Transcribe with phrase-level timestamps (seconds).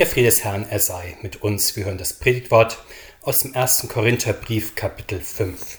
[0.00, 1.76] Der Friede des Herrn, er sei mit uns.
[1.76, 2.78] Wir hören das Predigtwort
[3.20, 3.86] aus dem 1.
[3.86, 5.76] Korintherbrief, Kapitel 5.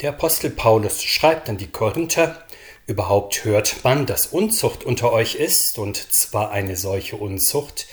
[0.00, 2.44] Der Apostel Paulus schreibt an die Korinther,
[2.88, 7.86] überhaupt hört man, dass Unzucht unter euch ist, und zwar eine solche Unzucht,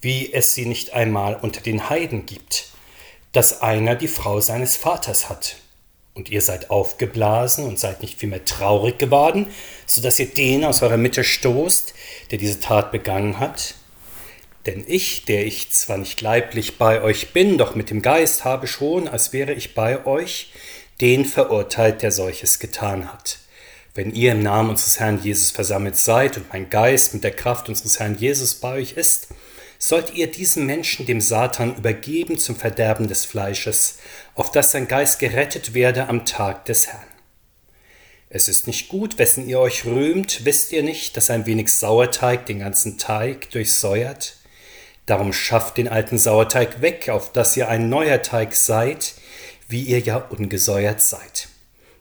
[0.00, 2.70] wie es sie nicht einmal unter den Heiden gibt,
[3.32, 5.56] dass einer die Frau seines Vaters hat.
[6.14, 9.48] Und ihr seid aufgeblasen und seid nicht vielmehr traurig geworden,
[9.84, 11.92] so dass ihr den aus eurer Mitte stoßt,
[12.30, 13.74] der diese Tat begangen hat,
[14.68, 18.66] denn ich, der ich zwar nicht leiblich bei euch bin, doch mit dem Geist habe
[18.66, 20.52] schon, als wäre ich bei euch,
[21.00, 23.38] den verurteilt, der solches getan hat.
[23.94, 27.70] Wenn ihr im Namen unseres Herrn Jesus versammelt seid und mein Geist mit der Kraft
[27.70, 29.28] unseres Herrn Jesus bei euch ist,
[29.78, 33.96] sollt ihr diesen Menschen dem Satan übergeben zum Verderben des Fleisches,
[34.34, 37.06] auf dass sein Geist gerettet werde am Tag des Herrn.
[38.28, 42.44] Es ist nicht gut, wessen ihr euch rühmt, wisst ihr nicht, dass ein wenig Sauerteig
[42.44, 44.37] den ganzen Teig durchsäuert?
[45.08, 49.14] Darum schafft den alten Sauerteig weg, auf dass ihr ein neuer Teig seid,
[49.66, 51.48] wie ihr ja ungesäuert seid.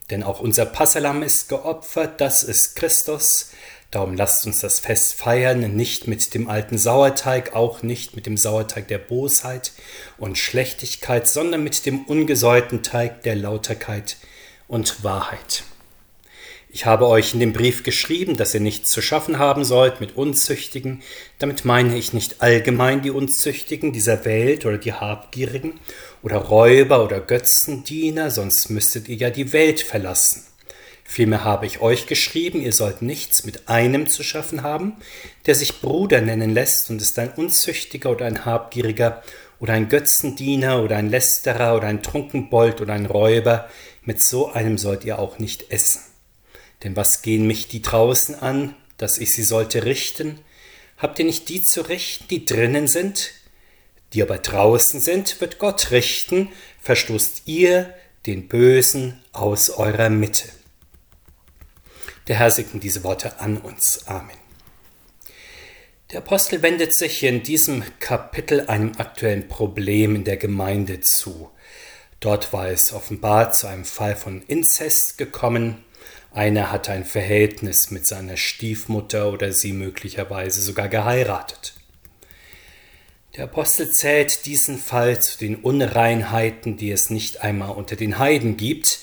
[0.09, 3.52] Denn auch unser Passalam ist geopfert, das ist Christus.
[3.92, 8.36] Darum lasst uns das Fest feiern, nicht mit dem alten Sauerteig, auch nicht mit dem
[8.36, 9.72] Sauerteig der Bosheit
[10.17, 14.17] und Schlechtigkeit, sondern mit dem ungesäuerten Teig der Lauterkeit
[14.67, 15.64] und Wahrheit.
[16.70, 20.18] Ich habe euch in dem Brief geschrieben, dass ihr nichts zu schaffen haben sollt mit
[20.18, 21.02] Unzüchtigen.
[21.40, 25.80] Damit meine ich nicht allgemein die Unzüchtigen dieser Welt oder die Habgierigen
[26.23, 30.44] oder Räuber oder Götzendiener, sonst müsstet ihr ja die Welt verlassen.
[31.06, 34.98] Vielmehr habe ich euch geschrieben, ihr sollt nichts mit einem zu schaffen haben,
[35.45, 39.23] der sich Bruder nennen lässt und ist ein Unzüchtiger oder ein Habgieriger
[39.62, 43.70] oder ein Götzendiener oder ein Lästerer oder ein Trunkenbold oder ein Räuber.
[44.04, 46.02] Mit so einem sollt ihr auch nicht essen.
[46.83, 50.39] Denn was gehen mich die draußen an, dass ich sie sollte richten?
[50.97, 53.31] Habt ihr nicht die zu richten, die drinnen sind?
[54.14, 56.50] Die aber draußen sind, wird Gott richten,
[56.81, 57.94] verstoßt ihr
[58.25, 60.49] den Bösen aus eurer Mitte.
[62.27, 64.08] Der Herr segne diese Worte an uns.
[64.08, 64.36] Amen.
[66.11, 71.49] Der Apostel wendet sich in diesem Kapitel einem aktuellen Problem in der Gemeinde zu.
[72.20, 75.83] Dort war es offenbar zu einem Fall von Inzest gekommen.
[76.37, 81.73] Einer hatte ein Verhältnis mit seiner Stiefmutter oder sie möglicherweise sogar geheiratet.
[83.36, 88.55] Der Apostel zählt diesen Fall zu den Unreinheiten, die es nicht einmal unter den Heiden
[88.55, 88.99] gibt.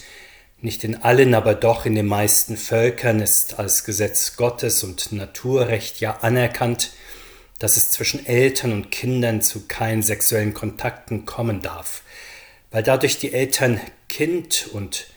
[0.60, 5.98] Nicht in allen, aber doch in den meisten Völkern ist als Gesetz Gottes und Naturrecht
[5.98, 6.92] ja anerkannt,
[7.58, 12.02] dass es zwischen Eltern und Kindern zu keinen sexuellen Kontakten kommen darf,
[12.70, 15.08] weil dadurch die Eltern Kind und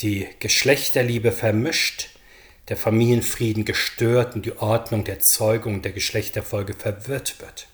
[0.00, 2.10] die Geschlechterliebe vermischt,
[2.68, 7.68] der Familienfrieden gestört und die Ordnung der Zeugung der Geschlechterfolge verwirrt wird.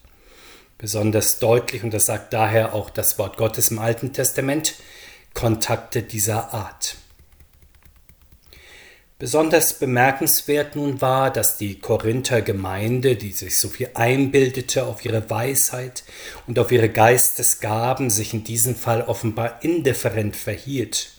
[0.79, 4.75] Besonders deutlich, und das sagt daher auch das Wort Gottes im Alten Testament,
[5.35, 6.97] Kontakte dieser Art.
[9.19, 15.31] Besonders bemerkenswert nun war, dass die Korinther Gemeinde, die sich so viel einbildete auf ihre
[15.31, 16.03] Weisheit
[16.49, 21.11] und auf ihre Geistesgaben, sich in diesem Fall offenbar indifferent verhielt.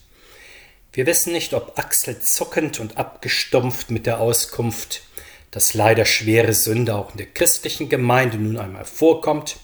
[0.96, 5.02] Wir wissen nicht, ob Axel zuckend und abgestumpft mit der Auskunft,
[5.50, 9.58] dass leider schwere Sünde auch in der christlichen Gemeinde nun einmal vorkommt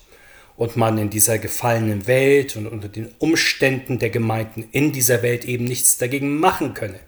[0.57, 5.45] und man in dieser gefallenen Welt und unter den Umständen der Gemeinden in dieser Welt
[5.45, 6.99] eben nichts dagegen machen könne.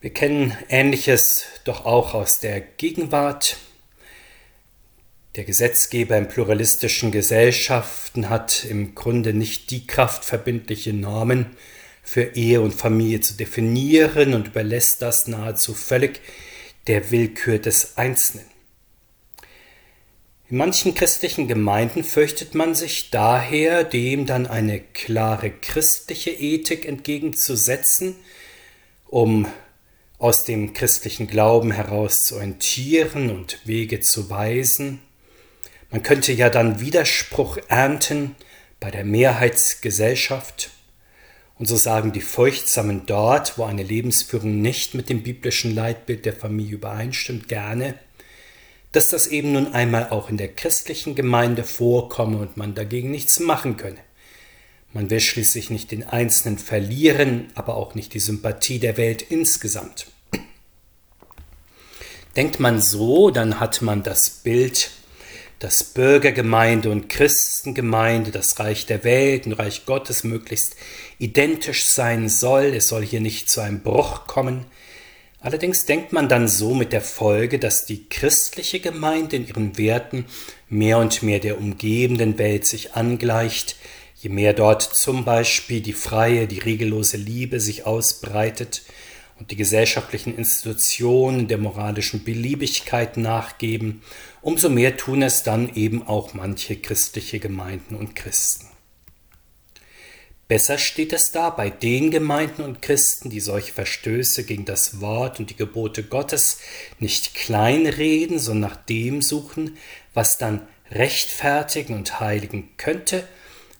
[0.00, 3.58] Wir kennen Ähnliches doch auch aus der Gegenwart.
[5.36, 11.44] Der Gesetzgeber in pluralistischen Gesellschaften hat im Grunde nicht die Kraft, verbindliche Normen
[12.02, 16.22] für Ehe und Familie zu definieren und überlässt das nahezu völlig
[16.86, 18.46] der Willkür des Einzelnen.
[20.48, 28.16] In manchen christlichen Gemeinden fürchtet man sich daher, dem dann eine klare christliche Ethik entgegenzusetzen,
[29.04, 29.46] um
[30.18, 35.02] aus dem christlichen Glauben heraus zu orientieren und Wege zu weisen,
[35.90, 38.34] man könnte ja dann Widerspruch ernten
[38.80, 40.70] bei der Mehrheitsgesellschaft.
[41.58, 46.34] Und so sagen die Furchtsamen dort, wo eine Lebensführung nicht mit dem biblischen Leitbild der
[46.34, 47.94] Familie übereinstimmt, gerne,
[48.92, 53.40] dass das eben nun einmal auch in der christlichen Gemeinde vorkomme und man dagegen nichts
[53.40, 53.98] machen könne.
[54.92, 60.06] Man will schließlich nicht den Einzelnen verlieren, aber auch nicht die Sympathie der Welt insgesamt.
[62.36, 64.90] Denkt man so, dann hat man das Bild
[65.58, 70.76] dass Bürgergemeinde und Christengemeinde, das Reich der Welt und Reich Gottes möglichst
[71.18, 72.64] identisch sein soll.
[72.74, 74.66] Es soll hier nicht zu einem Bruch kommen.
[75.40, 80.26] Allerdings denkt man dann so mit der Folge, dass die christliche Gemeinde in ihren Werten
[80.68, 83.76] mehr und mehr der umgebenden Welt sich angleicht,
[84.16, 88.82] je mehr dort zum Beispiel die freie, die regellose Liebe sich ausbreitet
[89.38, 94.02] und die gesellschaftlichen Institutionen der moralischen Beliebigkeit nachgeben,
[94.40, 98.66] umso mehr tun es dann eben auch manche christliche Gemeinden und Christen.
[100.48, 105.40] Besser steht es da bei den Gemeinden und Christen, die solche Verstöße gegen das Wort
[105.40, 106.58] und die Gebote Gottes
[107.00, 109.76] nicht kleinreden, sondern nach dem suchen,
[110.14, 113.26] was dann rechtfertigen und heiligen könnte.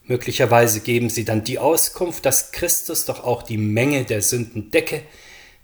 [0.03, 5.03] Möglicherweise geben sie dann die Auskunft, dass Christus doch auch die Menge der Sünden decke,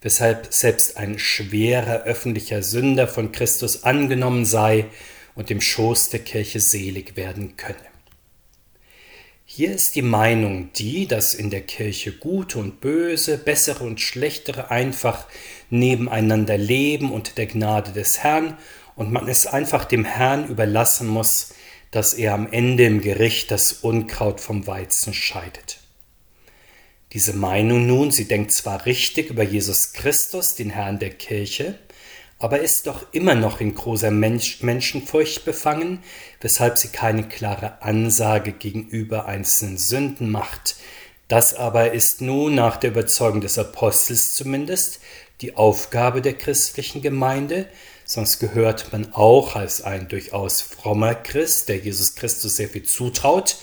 [0.04, 4.86] weshalb selbst ein schwerer öffentlicher Sünder von Christus angenommen sei
[5.34, 7.94] und im Schoß der Kirche selig werden könne.
[9.46, 14.72] Hier ist die Meinung die, dass in der Kirche Gute und Böse, Bessere und Schlechtere
[14.72, 15.26] einfach
[15.70, 18.58] nebeneinander leben unter der Gnade des Herrn
[18.96, 21.54] und man es einfach dem Herrn überlassen muss,
[21.92, 25.83] dass er am Ende im Gericht das Unkraut vom Weizen scheidet.
[27.14, 31.78] Diese Meinung nun, sie denkt zwar richtig über Jesus Christus, den Herrn der Kirche,
[32.40, 36.00] aber ist doch immer noch in großer Mensch Menschenfurcht befangen,
[36.42, 40.76] weshalb sie keine klare Ansage gegenüber einzelnen Sünden macht.
[41.28, 45.00] Das aber ist nun nach der Überzeugung des Apostels zumindest
[45.42, 47.68] die Aufgabe der christlichen Gemeinde,
[48.06, 53.58] sonst gehört man auch als ein durchaus frommer Christ, der Jesus Christus sehr viel zutraut,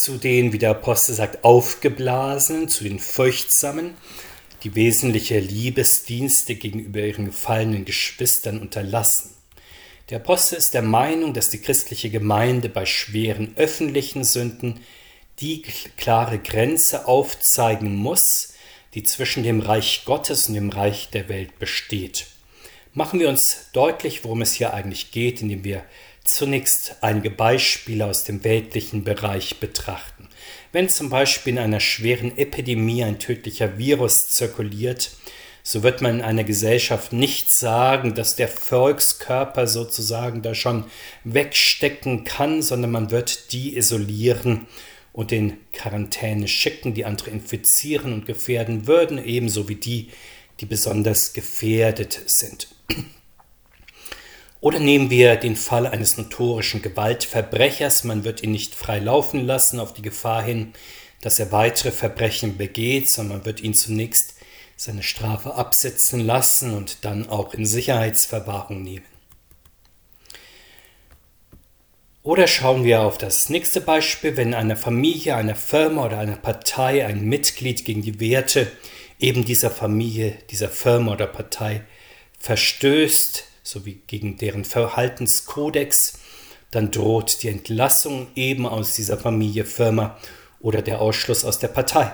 [0.00, 3.94] zu den, wie der Apostel sagt, aufgeblasenen, zu den furchtsamen,
[4.62, 9.30] die wesentliche Liebesdienste gegenüber ihren gefallenen Geschwistern unterlassen.
[10.10, 14.80] Der Apostel ist der Meinung, dass die christliche Gemeinde bei schweren öffentlichen Sünden
[15.40, 15.62] die
[15.96, 18.54] klare Grenze aufzeigen muss,
[18.94, 22.26] die zwischen dem Reich Gottes und dem Reich der Welt besteht.
[22.94, 25.84] Machen wir uns deutlich, worum es hier eigentlich geht, indem wir
[26.34, 30.28] zunächst einige Beispiele aus dem weltlichen Bereich betrachten.
[30.72, 35.10] Wenn zum Beispiel in einer schweren Epidemie ein tödlicher Virus zirkuliert,
[35.62, 40.84] so wird man in einer Gesellschaft nicht sagen, dass der Volkskörper sozusagen da schon
[41.24, 44.66] wegstecken kann, sondern man wird die isolieren
[45.12, 50.08] und in Quarantäne schicken, die andere infizieren und gefährden würden, ebenso wie die,
[50.60, 52.68] die besonders gefährdet sind.
[54.60, 58.04] Oder nehmen wir den Fall eines notorischen Gewaltverbrechers.
[58.04, 60.72] Man wird ihn nicht frei laufen lassen auf die Gefahr hin,
[61.20, 64.34] dass er weitere Verbrechen begeht, sondern man wird ihn zunächst
[64.76, 69.04] seine Strafe absetzen lassen und dann auch in Sicherheitsverwahrung nehmen.
[72.22, 77.06] Oder schauen wir auf das nächste Beispiel, wenn einer Familie, einer Firma oder einer Partei
[77.06, 78.70] ein Mitglied gegen die Werte
[79.18, 81.82] eben dieser Familie, dieser Firma oder Partei
[82.38, 86.14] verstößt, sowie gegen deren Verhaltenskodex,
[86.70, 90.18] dann droht die Entlassung eben aus dieser Familie, Firma
[90.60, 92.12] oder der Ausschluss aus der Partei.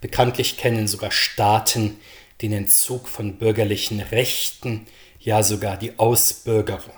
[0.00, 1.98] Bekanntlich kennen sogar Staaten
[2.42, 4.86] den Entzug von bürgerlichen Rechten,
[5.20, 6.94] ja sogar die Ausbürgerung.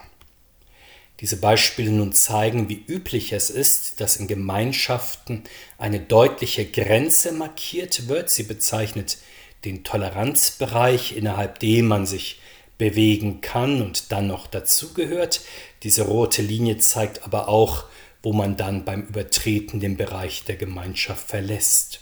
[1.20, 5.44] Diese Beispiele nun zeigen, wie üblich es ist, dass in Gemeinschaften
[5.76, 8.30] eine deutliche Grenze markiert wird.
[8.30, 9.18] Sie bezeichnet
[9.64, 12.40] den Toleranzbereich, innerhalb dem man sich
[12.78, 15.40] bewegen kann und dann noch dazugehört.
[15.82, 17.84] Diese rote Linie zeigt aber auch,
[18.22, 22.00] wo man dann beim Übertreten den Bereich der Gemeinschaft verlässt.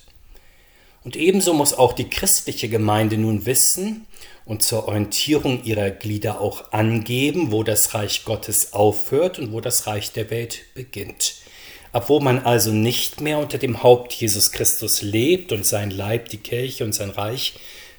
[1.03, 4.07] Und ebenso muss auch die christliche Gemeinde nun wissen
[4.45, 9.87] und zur Orientierung ihrer Glieder auch angeben, wo das Reich Gottes aufhört und wo das
[9.87, 11.37] Reich der Welt beginnt.
[11.93, 16.29] Ab wo man also nicht mehr unter dem Haupt Jesus Christus lebt und sein Leib,
[16.29, 17.55] die Kirche und sein Reich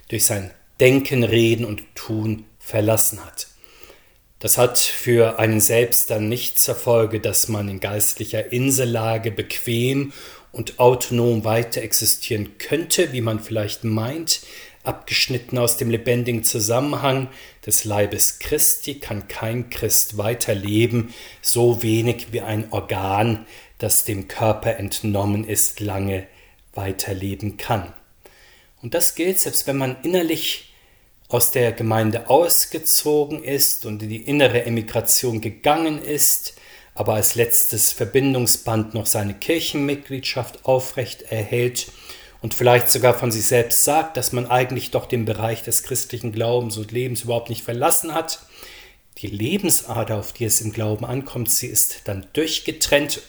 [0.08, 3.46] durch sein Denken, Reden und Tun verlassen hat.
[4.40, 10.12] Das hat für einen selbst dann nicht zur Folge, dass man in geistlicher Insellage bequem
[10.52, 14.42] und autonom weiter existieren könnte, wie man vielleicht meint,
[14.84, 17.28] abgeschnitten aus dem lebendigen Zusammenhang
[17.66, 23.46] des Leibes Christi kann kein Christ weiterleben, so wenig wie ein Organ,
[23.78, 26.26] das dem Körper entnommen ist, lange
[26.74, 27.92] weiterleben kann.
[28.82, 30.67] Und das gilt, selbst wenn man innerlich
[31.28, 36.54] aus der Gemeinde ausgezogen ist und in die innere Emigration gegangen ist,
[36.94, 41.92] aber als letztes Verbindungsband noch seine Kirchenmitgliedschaft aufrecht erhält
[42.40, 46.32] und vielleicht sogar von sich selbst sagt, dass man eigentlich doch den Bereich des christlichen
[46.32, 48.40] Glaubens und Lebens überhaupt nicht verlassen hat.
[49.18, 53.20] Die Lebensader, auf die es im Glauben ankommt, sie ist dann durchgetrennt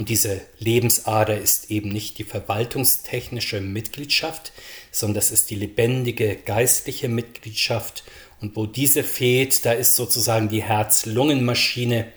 [0.00, 4.52] Und diese Lebensader ist eben nicht die verwaltungstechnische Mitgliedschaft,
[4.90, 8.04] sondern das ist die lebendige geistliche Mitgliedschaft.
[8.40, 12.12] Und wo diese fehlt, da ist sozusagen die Herz-Lungen-Maschine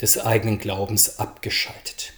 [0.00, 2.12] des eigenen Glaubens abgeschaltet.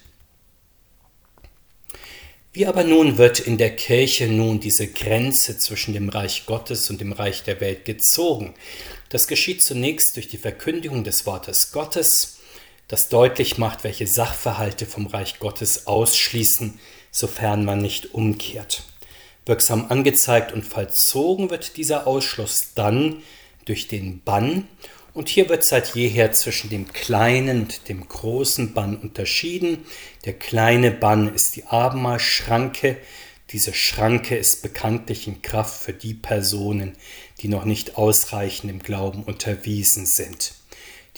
[2.51, 6.99] Wie aber nun wird in der Kirche nun diese Grenze zwischen dem Reich Gottes und
[6.99, 8.55] dem Reich der Welt gezogen?
[9.09, 12.39] Das geschieht zunächst durch die Verkündigung des Wortes Gottes,
[12.87, 16.79] das deutlich macht, welche Sachverhalte vom Reich Gottes ausschließen,
[17.11, 18.83] sofern man nicht umkehrt.
[19.45, 23.17] Wirksam angezeigt und vollzogen wird dieser Ausschluss dann
[23.65, 24.67] durch den Bann,
[25.13, 29.85] und hier wird seit jeher zwischen dem kleinen und dem großen Bann unterschieden.
[30.25, 32.97] Der kleine Bann ist die Abendmahlschranke.
[33.49, 36.95] Diese Schranke ist bekanntlich in Kraft für die Personen,
[37.41, 40.53] die noch nicht ausreichend im Glauben unterwiesen sind.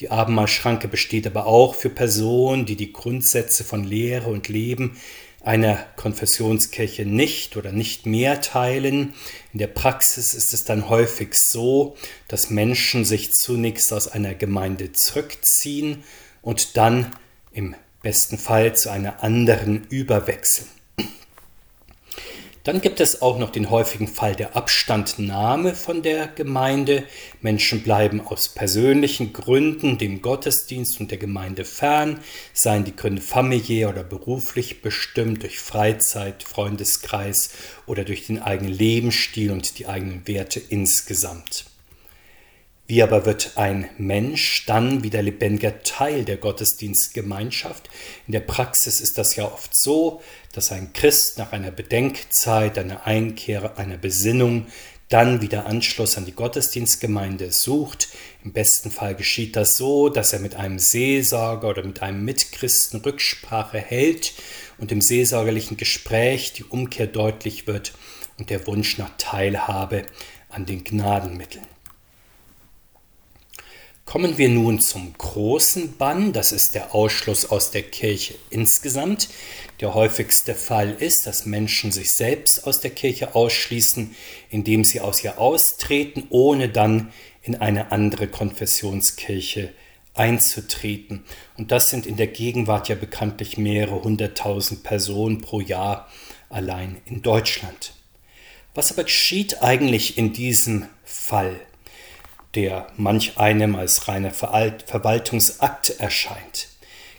[0.00, 4.96] Die Abendmahlschranke besteht aber auch für Personen, die die Grundsätze von Lehre und Leben
[5.44, 9.14] einer Konfessionskirche nicht oder nicht mehr teilen.
[9.52, 11.96] In der Praxis ist es dann häufig so,
[12.28, 16.04] dass Menschen sich zunächst aus einer Gemeinde zurückziehen
[16.42, 17.14] und dann
[17.52, 20.68] im besten Fall zu einer anderen überwechseln.
[22.64, 27.02] Dann gibt es auch noch den häufigen Fall der Abstandnahme von der Gemeinde.
[27.40, 32.20] Menschen bleiben aus persönlichen Gründen dem Gottesdienst und der Gemeinde fern,
[32.52, 37.50] seien die Gründe familiär oder beruflich bestimmt durch Freizeit, Freundeskreis
[37.86, 41.64] oder durch den eigenen Lebensstil und die eigenen Werte insgesamt.
[42.92, 47.88] Wie aber wird ein Mensch dann wieder lebendiger Teil der Gottesdienstgemeinschaft?
[48.26, 50.20] In der Praxis ist das ja oft so,
[50.52, 54.66] dass ein Christ nach einer Bedenkzeit, einer Einkehr, einer Besinnung
[55.08, 58.08] dann wieder Anschluss an die Gottesdienstgemeinde sucht.
[58.44, 63.00] Im besten Fall geschieht das so, dass er mit einem Seelsorger oder mit einem Mitchristen
[63.00, 64.32] Rücksprache hält
[64.78, 67.92] und im seelsorgerlichen Gespräch die Umkehr deutlich wird
[68.38, 70.06] und der Wunsch nach Teilhabe
[70.48, 71.66] an den Gnadenmitteln.
[74.12, 79.30] Kommen wir nun zum großen Bann, das ist der Ausschluss aus der Kirche insgesamt.
[79.80, 84.14] Der häufigste Fall ist, dass Menschen sich selbst aus der Kirche ausschließen,
[84.50, 89.72] indem sie aus ihr austreten, ohne dann in eine andere Konfessionskirche
[90.12, 91.24] einzutreten.
[91.56, 96.06] Und das sind in der Gegenwart ja bekanntlich mehrere hunderttausend Personen pro Jahr
[96.50, 97.94] allein in Deutschland.
[98.74, 101.58] Was aber geschieht eigentlich in diesem Fall?
[102.54, 106.68] Der manch einem als reiner Verwaltungsakt erscheint.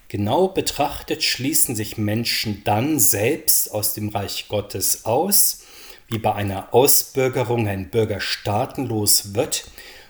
[0.07, 5.63] Genau betrachtet schließen sich Menschen dann selbst aus dem Reich Gottes aus,
[6.07, 9.65] wie bei einer Ausbürgerung ein Bürger staatenlos wird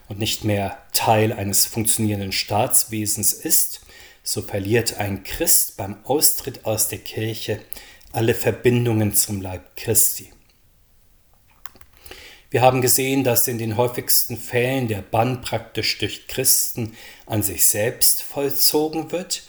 [0.09, 3.81] und nicht mehr Teil eines funktionierenden Staatswesens ist,
[4.23, 7.61] so verliert ein Christ beim Austritt aus der Kirche
[8.11, 10.31] alle Verbindungen zum Leib Christi.
[12.53, 16.95] Wir haben gesehen, dass in den häufigsten Fällen der Bann praktisch durch Christen
[17.25, 19.41] an sich selbst vollzogen wird.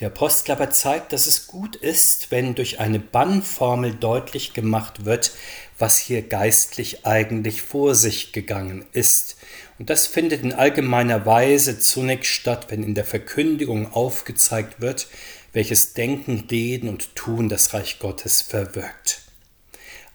[0.00, 5.30] Der Apostel aber zeigt, dass es gut ist, wenn durch eine Bannformel deutlich gemacht wird,
[5.78, 9.36] was hier geistlich eigentlich vor sich gegangen ist.
[9.78, 15.06] Und das findet in allgemeiner Weise zunächst statt, wenn in der Verkündigung aufgezeigt wird,
[15.52, 19.27] welches Denken, Reden und Tun das Reich Gottes verwirkt.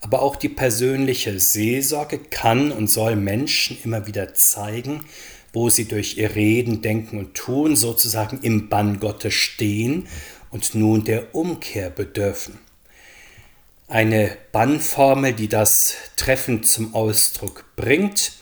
[0.04, 5.06] Aber auch die persönliche Seelsorge kann und soll Menschen immer wieder zeigen,
[5.54, 10.10] wo sie durch ihr Reden, Denken und Tun sozusagen im Bann Gottes stehen
[10.52, 12.60] und nun der Umkehr bedürfen.
[13.88, 18.34] Eine Bannformel, die das treffend zum Ausdruck bringt,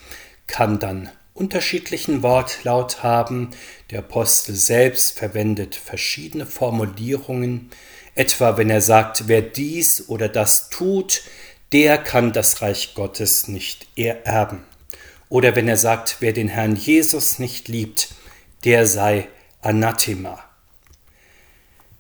[0.48, 3.52] kann dann unterschiedlichen Wortlaut haben.
[3.92, 7.70] Der Apostel selbst verwendet verschiedene Formulierungen,
[8.16, 11.24] etwa wenn er sagt, wer dies oder das tut,
[11.72, 14.64] der kann das Reich Gottes nicht ererben.
[15.30, 18.10] Oder wenn er sagt, wer den Herrn Jesus nicht liebt,
[18.66, 19.28] der sei
[19.62, 20.44] Anathema.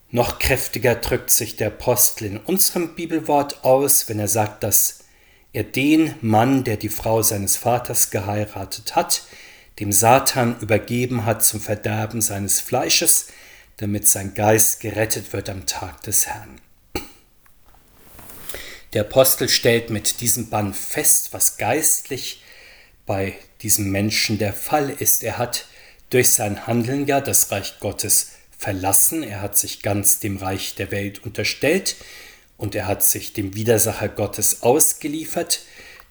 [0.10, 5.06] Noch kräftiger drückt sich der Apostel in unserem Bibelwort aus, wenn er sagt, dass
[5.54, 9.24] er den Mann, der die Frau seines Vaters geheiratet hat,
[9.80, 13.28] dem Satan übergeben hat zum Verderben seines Fleisches,
[13.78, 16.60] damit sein Geist gerettet wird am Tag des Herrn.
[18.94, 22.44] Der Apostel stellt mit diesem Bann fest, was geistlich
[23.06, 25.24] bei diesem Menschen der Fall ist.
[25.24, 25.68] Er hat
[26.10, 30.92] durch sein Handeln ja das Reich Gottes verlassen, er hat sich ganz dem Reich der
[30.92, 31.96] Welt unterstellt
[32.58, 35.62] und er hat sich dem Widersacher Gottes ausgeliefert,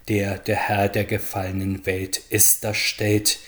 [0.09, 2.65] der der Herr der gefallenen Welt ist.
[2.65, 3.39] Das stellt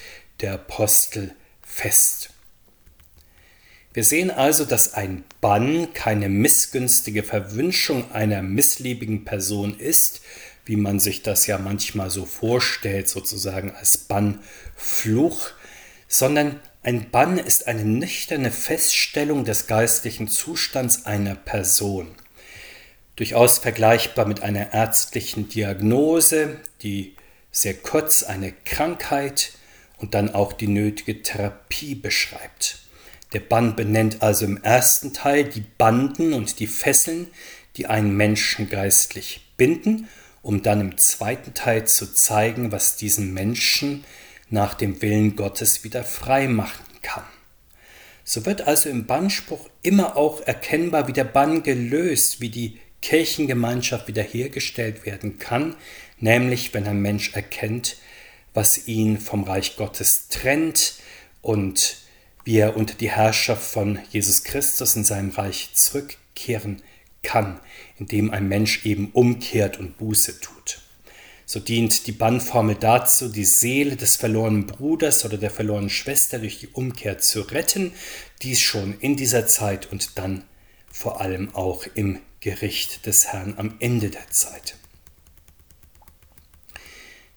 [0.40, 2.31] der Apostel fest.
[3.94, 10.22] Wir sehen also, dass ein Bann keine missgünstige Verwünschung einer missliebigen Person ist,
[10.64, 15.50] wie man sich das ja manchmal so vorstellt, sozusagen als Bannfluch,
[16.08, 22.14] sondern ein Bann ist eine nüchterne Feststellung des geistlichen Zustands einer Person.
[23.16, 27.14] Durchaus vergleichbar mit einer ärztlichen Diagnose, die
[27.50, 29.52] sehr kurz eine Krankheit
[29.98, 32.81] und dann auch die nötige Therapie beschreibt.
[33.32, 37.28] Der Bann benennt also im ersten Teil die Banden und die Fesseln,
[37.76, 40.08] die einen Menschen geistlich binden,
[40.42, 44.04] um dann im zweiten Teil zu zeigen, was diesen Menschen
[44.50, 47.24] nach dem Willen Gottes wieder frei machen kann.
[48.24, 54.06] So wird also im Bannspruch immer auch erkennbar, wie der Bann gelöst, wie die Kirchengemeinschaft
[54.06, 55.74] wiederhergestellt werden kann,
[56.18, 57.96] nämlich wenn ein Mensch erkennt,
[58.54, 60.94] was ihn vom Reich Gottes trennt
[61.40, 62.01] und
[62.44, 66.82] wie er unter die Herrschaft von Jesus Christus in seinem Reich zurückkehren
[67.22, 67.60] kann,
[67.98, 70.80] indem ein Mensch eben umkehrt und Buße tut.
[71.44, 76.58] So dient die Bannformel dazu, die Seele des verlorenen Bruders oder der verlorenen Schwester durch
[76.60, 77.92] die Umkehr zu retten,
[78.42, 80.44] dies schon in dieser Zeit und dann
[80.90, 84.76] vor allem auch im Gericht des Herrn am Ende der Zeit.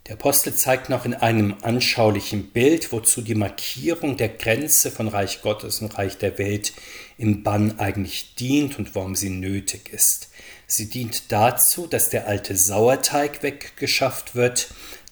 [0.07, 5.41] Der Apostel zeigt noch in einem anschaulichen Bild, wozu die Markierung der Grenze von Reich
[5.41, 6.73] Gottes und Reich der Welt
[7.17, 10.29] im Bann eigentlich dient und warum sie nötig ist.
[10.67, 14.69] Sie dient dazu, dass der alte Sauerteig weggeschafft wird,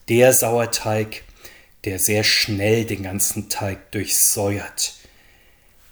[0.10, 1.24] der Sauerteig,
[1.86, 4.94] der sehr schnell den ganzen Teig durchsäuert.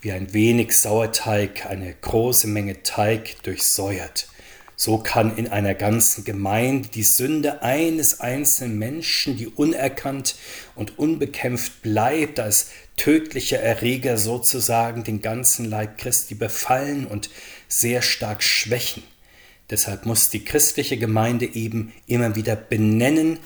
[0.01, 4.27] Wie ein wenig Sauerteig eine große Menge Teig durchsäuert.
[4.83, 10.33] So kann in einer ganzen Gemeinde die Sünde eines einzelnen Menschen, die unerkannt
[10.73, 17.29] und unbekämpft bleibt, als tödlicher Erreger sozusagen den ganzen Leib Christi befallen und
[17.67, 19.03] sehr stark schwächen.
[19.69, 23.37] Deshalb muss die christliche Gemeinde eben immer wieder benennen,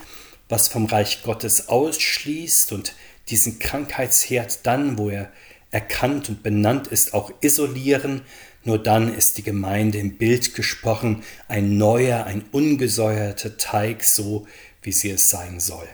[0.48, 2.94] was vom Reich Gottes ausschließt und
[3.28, 5.30] diesen Krankheitsherd dann, wo er
[5.70, 8.22] erkannt und benannt ist, auch isolieren
[8.66, 14.46] nur dann ist die Gemeinde im Bild gesprochen ein neuer, ein ungesäuerter Teig, so
[14.82, 15.88] wie sie es sein soll.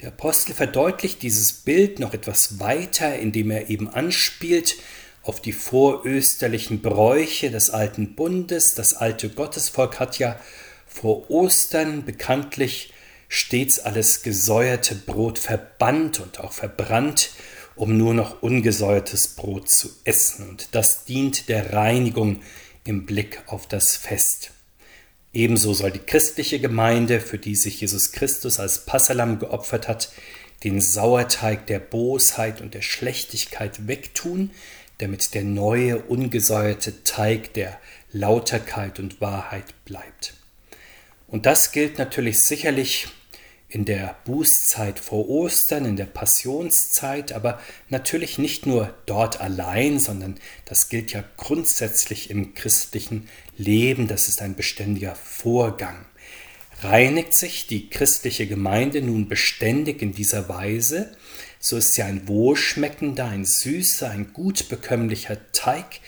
[0.00, 4.76] Der Apostel verdeutlicht dieses Bild noch etwas weiter, indem er eben anspielt
[5.22, 8.74] auf die vorösterlichen Bräuche des alten Bundes.
[8.74, 10.40] Das alte Gottesvolk hat ja
[10.86, 12.92] vor Ostern bekanntlich
[13.28, 17.30] stets alles gesäuerte Brot verbannt und auch verbrannt
[17.74, 20.48] um nur noch ungesäuertes Brot zu essen.
[20.48, 22.40] Und das dient der Reinigung
[22.84, 24.50] im Blick auf das Fest.
[25.32, 30.12] Ebenso soll die christliche Gemeinde, für die sich Jesus Christus als Passalam geopfert hat,
[30.64, 34.50] den Sauerteig der Bosheit und der Schlechtigkeit wegtun,
[34.98, 37.80] damit der neue, ungesäuerte Teig der
[38.12, 40.34] Lauterkeit und Wahrheit bleibt.
[41.26, 43.08] Und das gilt natürlich sicherlich
[43.72, 47.58] in der Bußzeit vor Ostern, in der Passionszeit, aber
[47.88, 54.42] natürlich nicht nur dort allein, sondern das gilt ja grundsätzlich im christlichen Leben, das ist
[54.42, 56.04] ein beständiger Vorgang.
[56.82, 61.16] Reinigt sich die christliche Gemeinde nun beständig in dieser Weise,
[61.58, 66.00] so ist sie ein wohlschmeckender, ein süßer, ein gut bekömmlicher Teig,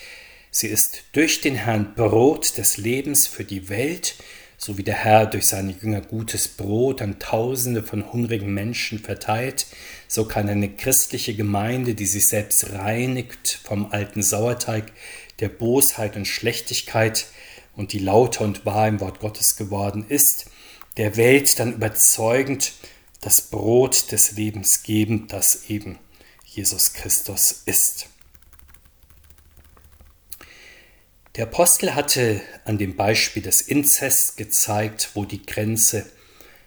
[0.51, 4.17] sie ist durch den Herrn Brot des Lebens für die Welt,
[4.65, 9.67] so wie der Herr durch seine Jünger gutes Brot an Tausende von hungrigen Menschen verteilt,
[10.09, 14.91] so kann eine christliche Gemeinde, die sich selbst reinigt vom alten Sauerteig
[15.41, 17.27] der Bosheit und Schlechtigkeit
[17.77, 20.47] und die lauter und wahr im Wort Gottes geworden ist,
[20.97, 22.73] der Welt dann überzeugend
[23.21, 25.99] das Brot des Lebens geben, das eben
[26.47, 28.14] Jesus Christus ist.
[31.37, 36.07] Der Apostel hatte an dem Beispiel des Inzest gezeigt, wo die Grenze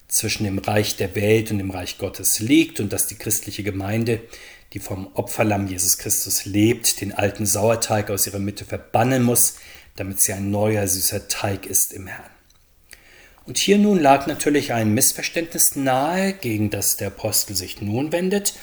[0.10, 4.20] zwischen dem Reich der Welt und dem Reich Gottes liegt und dass die christliche Gemeinde,
[4.74, 9.56] die vom Opferlamm Jesus Christus lebt, den alten Sauerteig aus ihrer Mitte verbannen muss,
[9.96, 12.30] damit sie ein neuer süßer Teig ist im Herrn.
[13.46, 18.54] Und hier nun lag natürlich ein Missverständnis nahe, gegen das der Apostel sich nun wendet,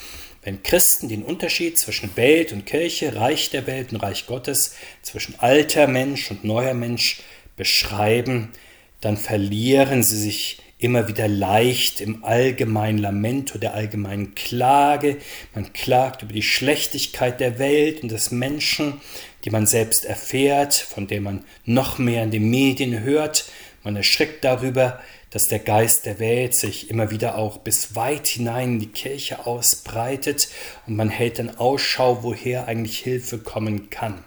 [0.45, 5.35] wenn Christen den Unterschied zwischen Welt und Kirche, Reich der Welt und Reich Gottes, zwischen
[5.39, 7.23] alter Mensch und neuer Mensch
[7.57, 8.53] beschreiben,
[9.01, 15.17] dann verlieren sie sich immer wieder leicht im allgemeinen Lament oder der allgemeinen Klage.
[15.55, 19.01] Man klagt über die Schlechtigkeit der Welt und des Menschen,
[19.45, 23.47] die man selbst erfährt, von der man noch mehr in den Medien hört.
[23.83, 25.01] Man erschrickt darüber,
[25.35, 29.47] dass der Geist der Welt sich immer wieder auch bis weit hinein in die Kirche
[29.47, 30.49] ausbreitet
[30.87, 34.23] und man hält dann Ausschau, woher eigentlich Hilfe kommen kann.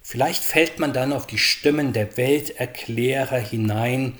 [0.00, 4.14] Vielleicht fällt man dann auf die Stimmen der Welterklärer hinein,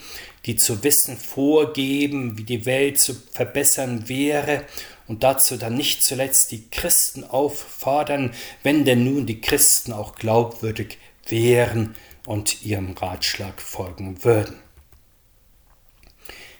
[0.45, 4.64] die zu wissen vorgeben, wie die Welt zu verbessern wäre
[5.07, 10.99] und dazu dann nicht zuletzt die Christen auffordern, wenn denn nun die Christen auch glaubwürdig
[11.27, 11.95] wären
[12.27, 14.67] und ihrem Ratschlag folgen würden.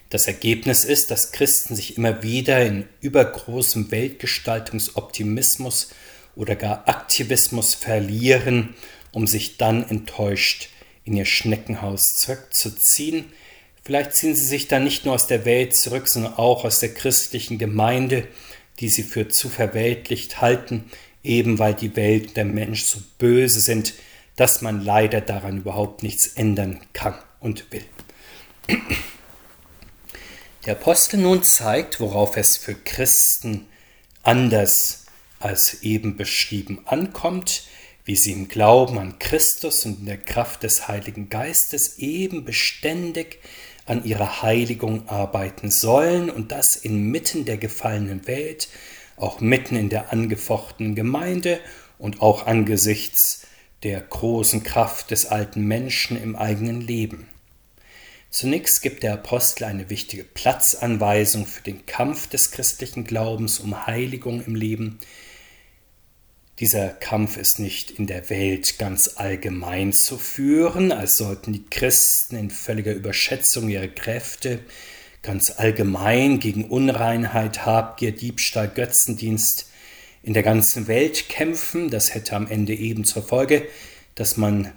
[0.09, 5.89] Das Ergebnis ist, dass Christen sich immer wieder in übergroßem Weltgestaltungsoptimismus
[6.35, 8.73] oder gar Aktivismus verlieren,
[9.11, 10.69] um sich dann enttäuscht
[11.05, 13.25] in ihr Schneckenhaus zurückzuziehen.
[13.83, 16.93] Vielleicht ziehen sie sich dann nicht nur aus der Welt zurück, sondern auch aus der
[16.93, 18.27] christlichen Gemeinde,
[18.79, 20.85] die sie für zu verweltlicht halten,
[21.23, 23.93] eben weil die Welt und der Mensch so böse sind,
[24.35, 27.85] dass man leider daran überhaupt nichts ändern kann und will.
[30.69, 33.65] Der Apostel nun zeigt, worauf es für Christen
[34.21, 35.07] anders
[35.39, 37.63] als eben beschrieben ankommt,
[38.05, 43.39] wie sie im Glauben an Christus und in der Kraft des Heiligen Geistes eben beständig
[43.87, 48.67] an ihrer Heiligung arbeiten sollen und das inmitten der gefallenen Welt,
[49.17, 51.59] auch mitten in der angefochtenen Gemeinde
[51.97, 53.47] und auch angesichts
[53.81, 57.27] der großen Kraft des alten Menschen im eigenen Leben.
[58.31, 64.43] Zunächst gibt der Apostel eine wichtige Platzanweisung für den Kampf des christlichen Glaubens um Heiligung
[64.45, 64.99] im Leben.
[66.59, 72.35] Dieser Kampf ist nicht in der Welt ganz allgemein zu führen, als sollten die Christen
[72.35, 74.59] in völliger Überschätzung ihrer Kräfte
[75.23, 79.69] ganz allgemein gegen Unreinheit, Habgier, Diebstahl, Götzendienst
[80.21, 81.89] in der ganzen Welt kämpfen.
[81.89, 83.67] Das hätte am Ende eben zur Folge,
[84.15, 84.71] dass man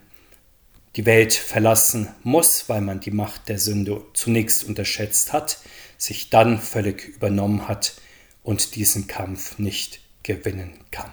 [0.96, 5.58] die Welt verlassen muss, weil man die Macht der Sünde zunächst unterschätzt hat,
[5.96, 7.94] sich dann völlig übernommen hat
[8.42, 11.12] und diesen Kampf nicht gewinnen kann.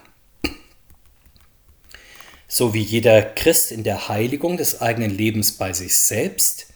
[2.52, 6.66] So wie jeder Christ in der Heiligung des eigenen Lebens bei sich selbst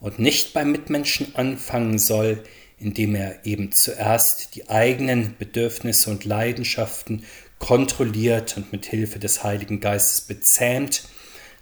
[0.00, 2.42] und nicht beim Mitmenschen anfangen soll,
[2.78, 7.24] indem er eben zuerst die eigenen Bedürfnisse und Leidenschaften
[7.60, 11.04] kontrolliert und mit Hilfe des Heiligen Geistes bezähmt,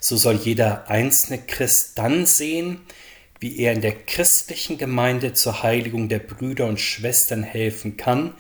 [0.00, 2.80] so soll jeder einzelne Christ dann sehen,
[3.40, 8.34] wie er in der christlichen Gemeinde zur Heiligung der Brüder und Schwestern helfen kann,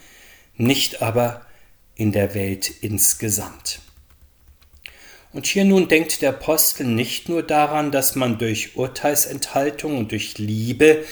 [0.56, 1.46] nicht aber
[1.94, 3.80] in der Welt insgesamt.
[5.32, 10.38] Und hier nun denkt der Apostel nicht nur daran, dass man durch Urteilsenthaltung und durch
[10.38, 11.04] Liebe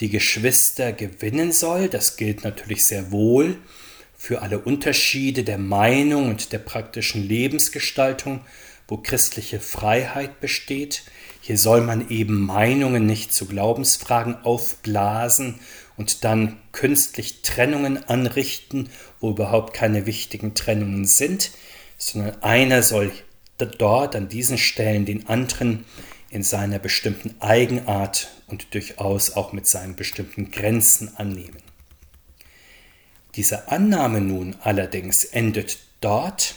[0.00, 3.56] die Geschwister gewinnen soll, das gilt natürlich sehr wohl
[4.16, 8.40] für alle Unterschiede der Meinung und der praktischen Lebensgestaltung,
[8.88, 11.04] wo christliche Freiheit besteht.
[11.40, 15.60] Hier soll man eben Meinungen nicht zu Glaubensfragen aufblasen
[15.96, 21.52] und dann künstlich Trennungen anrichten, wo überhaupt keine wichtigen Trennungen sind,
[21.98, 23.12] sondern einer soll
[23.58, 25.84] dort an diesen Stellen den anderen
[26.30, 31.62] in seiner bestimmten Eigenart und durchaus auch mit seinen bestimmten Grenzen annehmen.
[33.36, 36.56] Diese Annahme nun allerdings endet dort,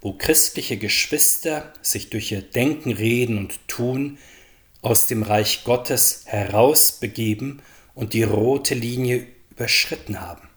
[0.00, 4.18] wo christliche Geschwister sich durch ihr Denken, Reden und Tun
[4.80, 7.62] aus dem Reich Gottes herausbegeben
[7.94, 10.48] und die rote Linie überschritten haben.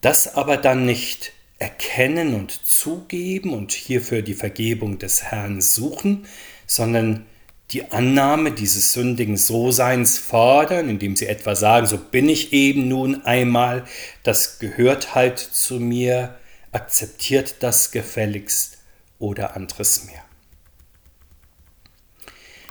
[0.00, 6.26] Das aber dann nicht erkennen und zugeben und hierfür die Vergebung des Herrn suchen,
[6.66, 7.26] sondern
[7.72, 13.22] die Annahme dieses sündigen So-Seins fordern, indem sie etwa sagen, so bin ich eben nun
[13.26, 13.84] einmal,
[14.22, 16.38] das gehört halt zu mir,
[16.72, 18.78] akzeptiert das gefälligst
[19.18, 20.24] oder anderes mehr.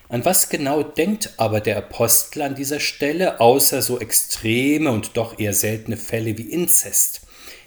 [0.10, 5.38] An was genau denkt aber der Apostel an dieser Stelle, außer so extreme und doch
[5.38, 7.22] eher seltene Fälle wie Inzest?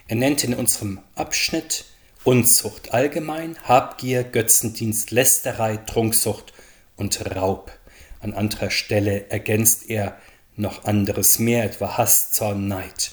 [0.09, 1.85] Er nennt in unserem Abschnitt
[2.25, 6.53] Unzucht allgemein, Habgier, Götzendienst, Lästerei, Trunksucht
[6.97, 7.73] und Raub.
[8.21, 10.19] An anderer Stelle ergänzt er
[10.57, 13.13] noch anderes mehr, etwa Hass, Zorn, Neid.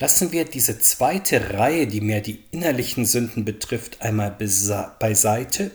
[0.00, 5.72] Lassen wir diese zweite Reihe, die mehr die innerlichen Sünden betrifft, einmal beiseite.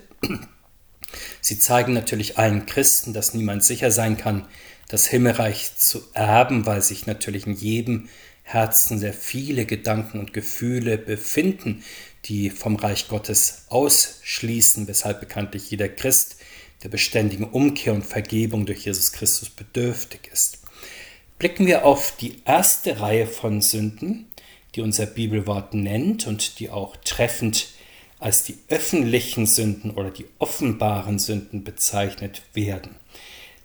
[1.41, 4.47] Sie zeigen natürlich allen Christen, dass niemand sicher sein kann,
[4.87, 8.07] das Himmelreich zu erben, weil sich natürlich in jedem
[8.43, 11.83] Herzen sehr viele Gedanken und Gefühle befinden,
[12.25, 16.37] die vom Reich Gottes ausschließen, weshalb bekanntlich jeder Christ
[16.83, 20.62] der beständigen Umkehr und Vergebung durch Jesus Christus bedürftig ist.
[21.39, 24.27] Blicken wir auf die erste Reihe von Sünden,
[24.75, 27.67] die unser Bibelwort nennt und die auch treffend
[28.23, 32.95] als die öffentlichen Sünden oder die offenbaren Sünden bezeichnet werden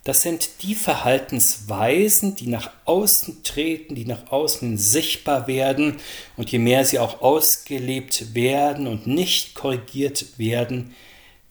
[0.03, 5.99] Das sind die Verhaltensweisen, die nach außen treten, die nach außen sichtbar werden.
[6.37, 10.95] Und je mehr sie auch ausgelebt werden und nicht korrigiert werden,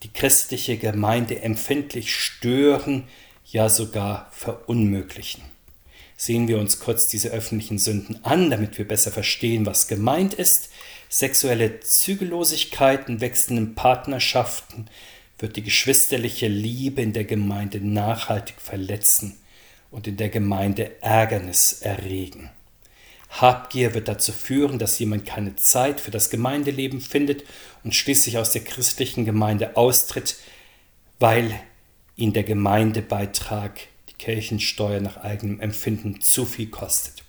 [0.04, 3.08] die christliche Gemeinde empfindlich stören,
[3.46, 5.44] ja sogar verunmöglichen.
[6.20, 10.70] Sehen wir uns kurz diese öffentlichen Sünden an, damit wir besser verstehen, was gemeint ist.
[11.10, 14.88] Sexuelle Zügellosigkeiten, wechselnden Partnerschaften,
[15.38, 19.38] wird die geschwisterliche Liebe in der Gemeinde nachhaltig verletzen
[19.92, 22.50] und in der Gemeinde Ärgernis erregen.
[23.30, 27.44] Habgier wird dazu führen, dass jemand keine Zeit für das Gemeindeleben findet
[27.84, 30.38] und schließlich aus der christlichen Gemeinde austritt,
[31.20, 31.60] weil
[32.16, 33.80] ihn der Gemeindebeitrag,
[34.20, 37.24] Kirchensteuer nach eigenem Empfinden zu viel kostet.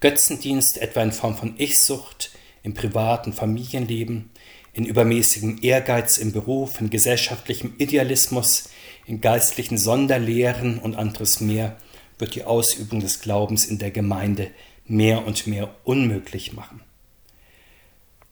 [0.00, 2.30] Götzendienst etwa in Form von Ich-Sucht
[2.62, 4.30] im privaten Familienleben,
[4.72, 8.70] in übermäßigem Ehrgeiz im Beruf, in gesellschaftlichem Idealismus,
[9.06, 11.76] in geistlichen Sonderlehren und anderes mehr,
[12.18, 14.50] wird die Ausübung des Glaubens in der Gemeinde
[14.86, 16.80] mehr und mehr unmöglich machen.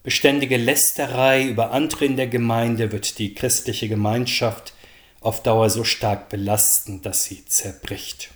[0.03, 4.73] Beständige Lästerei über andere in der Gemeinde wird die christliche Gemeinschaft
[5.21, 8.31] auf Dauer so stark belasten, dass sie zerbricht.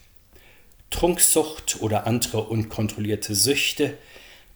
[0.90, 3.96] Trunksucht oder andere unkontrollierte Süchte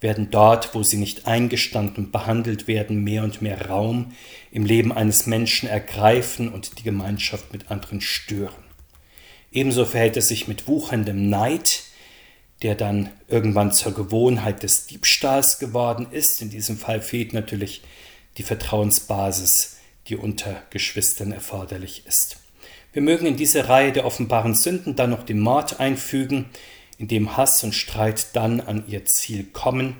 [0.01, 4.15] werden dort, wo sie nicht eingestanden behandelt werden, mehr und mehr Raum
[4.51, 8.65] im Leben eines Menschen ergreifen und die Gemeinschaft mit anderen stören.
[9.51, 11.85] Ebenso verhält es sich mit wucherndem Neid,
[12.63, 16.43] der dann irgendwann zur Gewohnheit des Diebstahls geworden ist.
[16.43, 17.83] In diesem Fall fehlt natürlich
[18.37, 19.74] die Vertrauensbasis,
[20.09, 22.39] die unter Geschwistern erforderlich ist.
[22.93, 26.47] Wir mögen in diese Reihe der offenbaren Sünden dann noch den Mord einfügen,
[26.97, 29.97] in dem Hass und Streit dann an ihr Ziel kommen.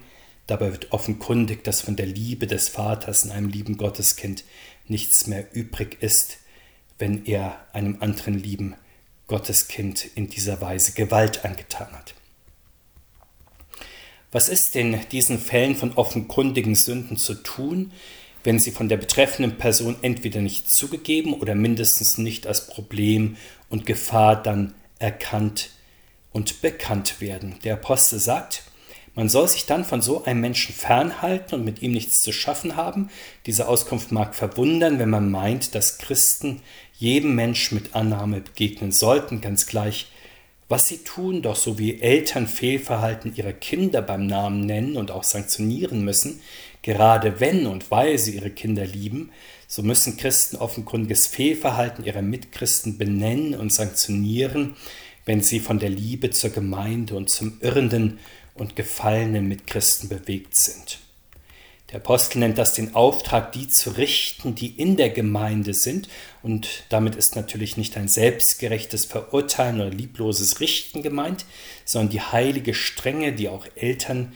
[0.47, 4.45] Dabei wird offenkundig, dass von der Liebe des Vaters in einem lieben Gotteskind
[4.87, 6.39] nichts mehr übrig ist,
[6.99, 8.75] wenn er einem anderen lieben
[9.27, 12.15] Gotteskind in dieser Weise Gewalt angetan hat.
[14.31, 17.93] Was ist in diesen Fällen von offenkundigen Sünden zu tun,
[18.45, 23.37] wenn sie von der betreffenden Person entweder nicht zugegeben oder mindestens nicht als Problem
[23.71, 25.71] und Gefahr dann erkannt
[26.33, 27.57] und bekannt werden.
[27.65, 28.63] Der Apostel sagt,
[29.15, 32.77] man soll sich dann von so einem Menschen fernhalten und mit ihm nichts zu schaffen
[32.77, 33.11] haben.
[33.47, 36.61] Diese Auskunft mag verwundern, wenn man meint, dass Christen
[36.99, 40.11] jedem Menschen mit Annahme begegnen sollten, ganz gleich,
[40.69, 45.23] was sie tun, doch so wie Eltern Fehlverhalten ihrer Kinder beim Namen nennen und auch
[45.23, 46.41] sanktionieren müssen,
[46.85, 49.31] gerade wenn und weil sie ihre Kinder lieben,
[49.67, 54.77] so müssen Christen offenkundiges Fehlverhalten ihrer Mitchristen benennen und sanktionieren,
[55.25, 58.19] wenn sie von der Liebe zur Gemeinde und zum irrenden
[58.53, 60.99] und gefallenen Mitchristen bewegt sind.
[61.91, 66.09] Der Apostel nennt das den Auftrag, die zu richten, die in der Gemeinde sind.
[66.43, 71.47] Und damit ist natürlich nicht ein selbstgerechtes Verurteilen oder liebloses Richten gemeint,
[71.85, 74.33] sondern die heilige Strenge, die auch Eltern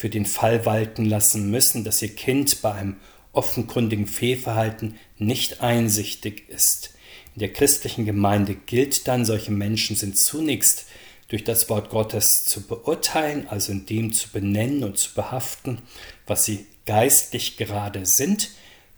[0.00, 2.96] für den Fall walten lassen müssen, dass ihr Kind bei einem
[3.32, 6.94] offenkundigen Fehlverhalten nicht einsichtig ist.
[7.34, 10.86] In der christlichen Gemeinde gilt dann, solche Menschen sind zunächst
[11.28, 15.82] durch das Wort Gottes zu beurteilen, also in dem zu benennen und zu behaften,
[16.26, 18.52] was sie geistlich gerade sind.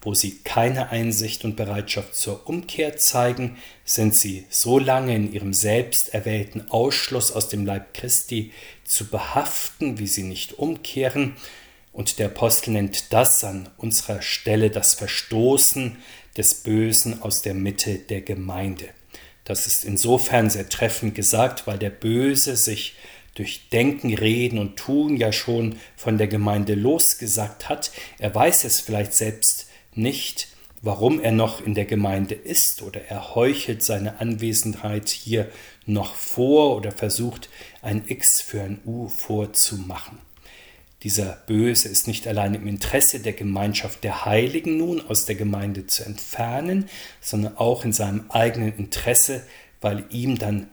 [0.05, 5.55] Wo sie keine Einsicht und Bereitschaft zur Umkehr zeigen, sind sie so lange in ihrem
[5.55, 8.51] selbst erwählten Ausschluss aus dem Leib Christi
[8.93, 11.37] zu behaften, wie sie nicht umkehren.
[11.93, 15.97] Und der Apostel nennt das an unserer Stelle das Verstoßen
[16.37, 18.89] des Bösen aus der Mitte der Gemeinde.
[19.45, 22.95] Das ist insofern sehr treffend gesagt, weil der Böse sich
[23.35, 27.91] durch Denken, Reden und Tun ja schon von der Gemeinde losgesagt hat.
[28.19, 30.49] Er weiß es vielleicht selbst nicht,
[30.83, 35.49] warum er noch in der Gemeinde ist oder er heuchelt seine Anwesenheit hier
[35.87, 37.49] noch vor oder versucht
[37.81, 40.19] ein X für ein U vorzumachen.
[41.05, 45.87] Dieser Böse ist nicht allein im Interesse der Gemeinschaft der Heiligen nun aus der Gemeinde
[45.87, 46.89] zu entfernen,
[47.21, 49.43] sondern auch in seinem eigenen Interesse,
[49.81, 50.69] weil ihm dann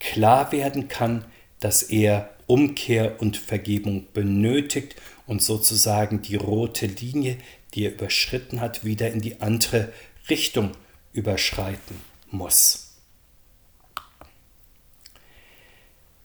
[0.00, 1.24] klar werden kann,
[1.60, 7.36] dass er Umkehr und Vergebung benötigt und sozusagen die rote Linie,
[7.76, 9.92] die er überschritten hat, wieder in die andere
[10.28, 10.72] Richtung
[11.12, 12.96] überschreiten muss.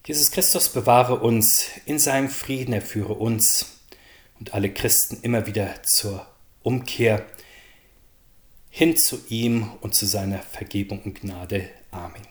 [0.06, 3.82] Jesus Christus bewahre uns in seinem Frieden, er führe uns
[4.40, 6.26] und alle Christen immer wieder zur
[6.64, 7.26] Umkehr
[8.70, 11.70] hin zu ihm und zu seiner Vergebung und Gnade.
[11.92, 12.31] Amen.